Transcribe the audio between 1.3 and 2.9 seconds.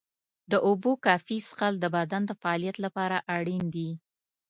څښل د بدن د فعالیت